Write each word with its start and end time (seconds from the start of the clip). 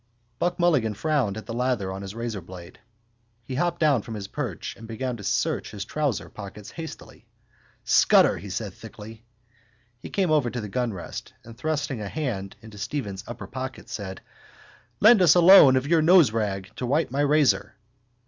Buck 0.39 0.57
Mulligan 0.57 0.95
frowned 0.95 1.37
at 1.37 1.45
the 1.45 1.53
lather 1.53 1.91
on 1.91 2.01
his 2.01 2.15
razorblade. 2.15 2.77
He 3.43 3.53
hopped 3.53 3.79
down 3.79 4.01
from 4.01 4.15
his 4.15 4.27
perch 4.29 4.75
and 4.75 4.87
began 4.87 5.15
to 5.17 5.23
search 5.23 5.69
his 5.69 5.85
trouser 5.85 6.27
pockets 6.27 6.71
hastily. 6.71 7.27
—Scutter! 7.83 8.39
he 8.39 8.49
cried 8.49 8.73
thickly. 8.73 9.23
He 9.99 10.09
came 10.09 10.31
over 10.31 10.49
to 10.49 10.59
the 10.59 10.69
gunrest 10.69 11.33
and, 11.43 11.55
thrusting 11.55 12.01
a 12.01 12.09
hand 12.09 12.55
into 12.63 12.79
Stephen's 12.79 13.23
upper 13.27 13.45
pocket, 13.45 13.89
said: 13.89 14.21
—Lend 15.01 15.21
us 15.21 15.35
a 15.35 15.39
loan 15.41 15.75
of 15.75 15.85
your 15.85 16.01
noserag 16.01 16.75
to 16.77 16.87
wipe 16.87 17.11
my 17.11 17.21
razor. 17.21 17.75